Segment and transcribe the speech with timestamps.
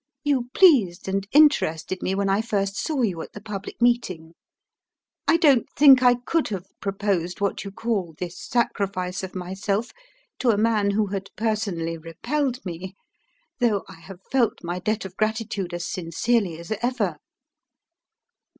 [0.23, 4.33] You pleased and interested me when I first saw you at the public meeting.
[5.27, 9.91] I don't think I could have proposed what you call this sacrifice of myself
[10.39, 12.95] to a man who had personally repelled me,
[13.59, 17.17] though I have felt my debt of gratitude as sincerely as ever.